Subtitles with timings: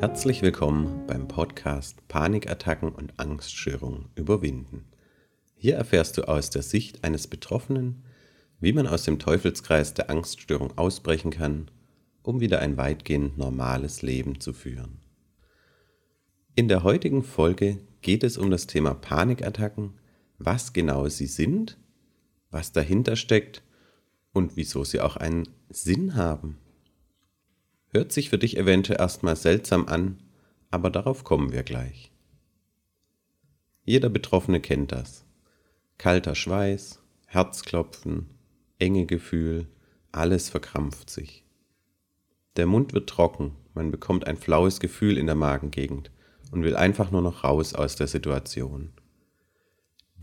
[0.00, 4.86] Herzlich willkommen beim Podcast Panikattacken und Angststörungen überwinden.
[5.56, 8.02] Hier erfährst du aus der Sicht eines Betroffenen,
[8.60, 11.70] wie man aus dem Teufelskreis der Angststörung ausbrechen kann,
[12.22, 15.00] um wieder ein weitgehend normales Leben zu führen.
[16.54, 19.98] In der heutigen Folge geht es um das Thema Panikattacken,
[20.38, 21.76] was genau sie sind,
[22.50, 23.62] was dahinter steckt
[24.32, 26.56] und wieso sie auch einen Sinn haben.
[27.92, 30.18] Hört sich für dich eventuell erstmal seltsam an,
[30.70, 32.12] aber darauf kommen wir gleich.
[33.84, 35.24] Jeder Betroffene kennt das.
[35.98, 38.30] Kalter Schweiß, Herzklopfen,
[38.78, 39.66] enge Gefühl,
[40.12, 41.44] alles verkrampft sich.
[42.56, 46.10] Der Mund wird trocken, man bekommt ein flaues Gefühl in der Magengegend
[46.52, 48.92] und will einfach nur noch raus aus der Situation.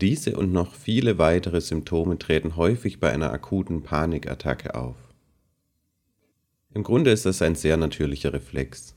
[0.00, 5.07] Diese und noch viele weitere Symptome treten häufig bei einer akuten Panikattacke auf.
[6.74, 8.94] Im Grunde ist das ein sehr natürlicher Reflex.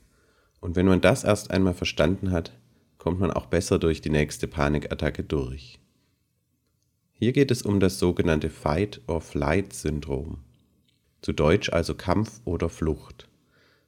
[0.60, 2.52] Und wenn man das erst einmal verstanden hat,
[2.98, 5.80] kommt man auch besser durch die nächste Panikattacke durch.
[7.12, 10.38] Hier geht es um das sogenannte Fight-or-Flight-Syndrom.
[11.22, 13.28] Zu Deutsch also Kampf oder Flucht.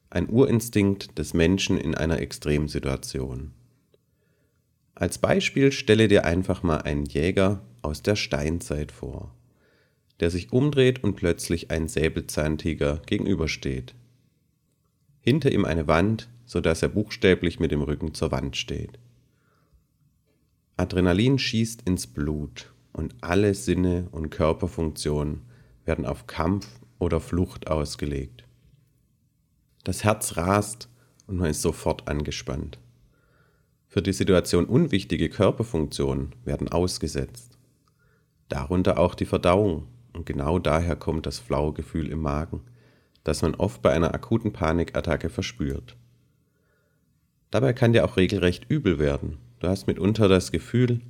[0.08, 3.52] Ein Urinstinkt des Menschen in einer Extremsituation.
[4.94, 9.34] Als Beispiel stelle dir einfach mal einen Jäger aus der Steinzeit vor
[10.20, 13.94] der sich umdreht und plötzlich ein Säbelzahntiger gegenübersteht.
[15.20, 18.98] Hinter ihm eine Wand, so dass er buchstäblich mit dem Rücken zur Wand steht.
[20.76, 25.42] Adrenalin schießt ins Blut und alle Sinne und Körperfunktionen
[25.84, 26.68] werden auf Kampf
[26.98, 28.44] oder Flucht ausgelegt.
[29.84, 30.88] Das Herz rast
[31.26, 32.78] und man ist sofort angespannt.
[33.88, 37.56] Für die Situation unwichtige Körperfunktionen werden ausgesetzt.
[38.48, 42.62] Darunter auch die Verdauung, und genau daher kommt das flaue Gefühl im Magen,
[43.24, 45.96] das man oft bei einer akuten Panikattacke verspürt.
[47.50, 49.38] Dabei kann dir auch regelrecht übel werden.
[49.60, 51.00] Du hast mitunter das Gefühl,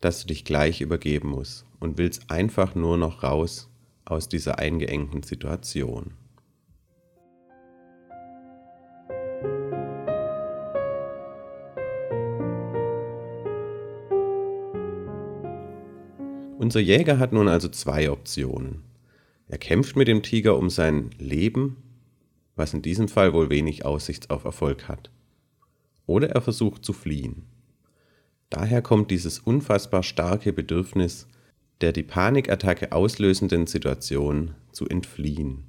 [0.00, 3.70] dass du dich gleich übergeben musst und willst einfach nur noch raus
[4.04, 6.12] aus dieser eingeengten Situation.
[16.58, 18.82] Unser Jäger hat nun also zwei Optionen.
[19.46, 21.76] Er kämpft mit dem Tiger um sein Leben,
[22.56, 25.10] was in diesem Fall wohl wenig Aussicht auf Erfolg hat.
[26.06, 27.44] Oder er versucht zu fliehen.
[28.48, 31.28] Daher kommt dieses unfassbar starke Bedürfnis,
[31.82, 35.64] der die Panikattacke auslösenden Situation zu entfliehen.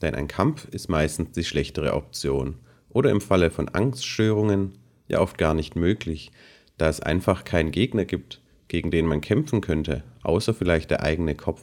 [0.00, 2.56] Denn ein Kampf ist meistens die schlechtere Option
[2.88, 4.78] oder im Falle von Angststörungen
[5.08, 6.30] ja oft gar nicht möglich,
[6.78, 8.39] da es einfach keinen Gegner gibt,
[8.70, 11.60] gegen den man kämpfen könnte, außer vielleicht der eigene Kopf.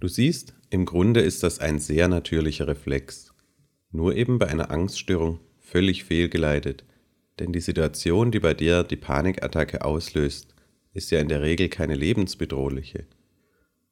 [0.00, 3.34] Du siehst, im Grunde ist das ein sehr natürlicher Reflex,
[3.92, 6.86] nur eben bei einer Angststörung völlig fehlgeleitet,
[7.38, 10.54] denn die Situation, die bei dir die Panikattacke auslöst,
[10.94, 13.04] ist ja in der Regel keine lebensbedrohliche,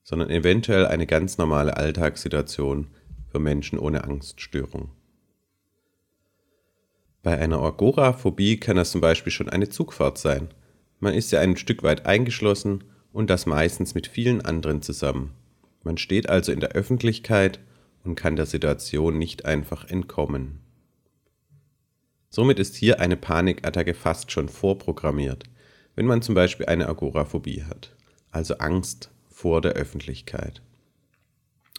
[0.04, 2.86] sondern eventuell eine ganz normale Alltagssituation
[3.30, 4.90] für Menschen ohne Angststörung.
[7.22, 10.48] Bei einer Agoraphobie kann das zum Beispiel schon eine Zugfahrt sein–
[11.02, 15.32] man ist ja ein Stück weit eingeschlossen und das meistens mit vielen anderen zusammen.
[15.82, 17.58] Man steht also in der Öffentlichkeit
[18.04, 20.60] und kann der Situation nicht einfach entkommen.
[22.30, 25.42] Somit ist hier eine Panikattacke fast schon vorprogrammiert,
[25.96, 27.96] wenn man zum Beispiel eine Agoraphobie hat,
[28.30, 30.62] also Angst vor der Öffentlichkeit.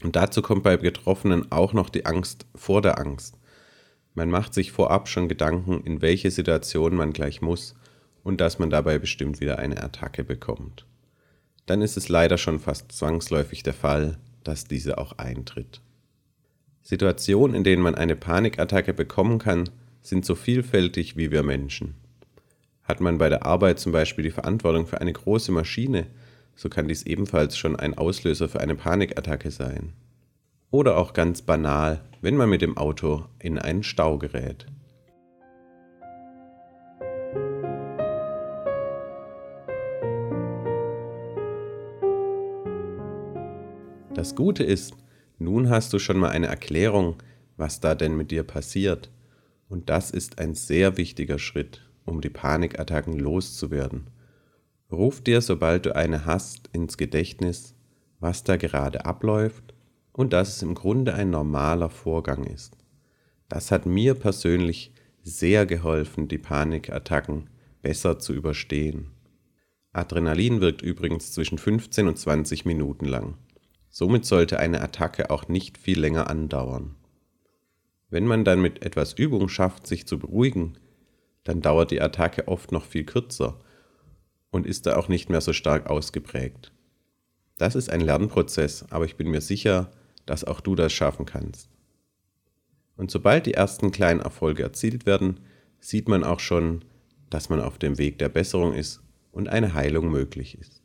[0.04, 3.38] Und dazu kommt bei Betroffenen auch noch die Angst vor der Angst.
[4.16, 7.74] Man macht sich vorab schon Gedanken, in welche Situation man gleich muss
[8.24, 10.86] und dass man dabei bestimmt wieder eine Attacke bekommt.
[11.66, 15.82] Dann ist es leider schon fast zwangsläufig der Fall, dass diese auch eintritt.
[16.82, 19.70] Situationen, in denen man eine Panikattacke bekommen kann,
[20.02, 21.96] sind so vielfältig wie wir Menschen.
[22.84, 26.08] Hat man bei der Arbeit zum Beispiel die Verantwortung für eine große Maschine,
[26.56, 29.94] so kann dies ebenfalls schon ein Auslöser für eine Panikattacke sein.
[30.72, 34.66] Oder auch ganz banal, wenn man mit dem Auto in einen Stau gerät.
[44.24, 44.96] Das Gute ist,
[45.38, 47.18] nun hast du schon mal eine Erklärung,
[47.58, 49.12] was da denn mit dir passiert.
[49.68, 54.08] Und das ist ein sehr wichtiger Schritt, um die Panikattacken loszuwerden.
[54.90, 57.76] Ruf dir, sobald du eine hast, ins Gedächtnis,
[58.22, 59.74] was da gerade abläuft
[60.14, 62.78] und dass es im Grunde ein normaler Vorgang ist.
[63.50, 67.50] Das hat mir persönlich sehr geholfen, die Panikattacken
[67.82, 69.08] besser zu überstehen.
[69.92, 73.36] Adrenalin wirkt übrigens zwischen 15 und 20 Minuten lang.
[73.96, 76.96] Somit sollte eine Attacke auch nicht viel länger andauern.
[78.10, 80.80] Wenn man dann mit etwas Übung schafft, sich zu beruhigen,
[81.44, 83.60] dann dauert die Attacke oft noch viel kürzer
[84.50, 86.72] und ist da auch nicht mehr so stark ausgeprägt.
[87.60, 89.92] Das ist ein Lernprozess, aber ich bin mir sicher,
[90.26, 91.70] dass auch du das schaffen kannst.
[92.98, 95.40] Und sobald die ersten kleinen Erfolge erzielt werden,
[95.80, 96.84] sieht man auch schon,
[97.30, 100.83] dass man auf dem Weg der Besserung ist und eine Heilung möglich ist.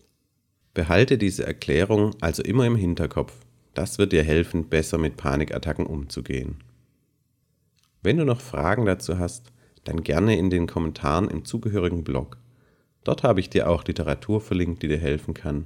[0.79, 3.35] Behalte diese Erklärung also immer im Hinterkopf.
[3.75, 6.63] Das wird dir helfen, besser mit Panikattacken umzugehen.
[8.01, 9.51] Wenn du noch Fragen dazu hast,
[9.83, 12.39] dann gerne in den Kommentaren im zugehörigen Blog.
[13.03, 15.65] Dort habe ich dir auch Literatur verlinkt, die dir helfen kann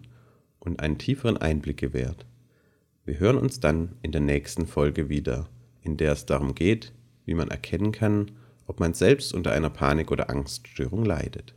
[0.59, 2.25] und einen tieferen Einblick gewährt.
[3.05, 5.47] Wir hören uns dann in der nächsten Folge wieder,
[5.83, 6.95] in der es darum geht,
[7.27, 8.31] wie man erkennen kann,
[8.67, 11.53] ob man selbst unter einer Panik- oder Angststörung leidet.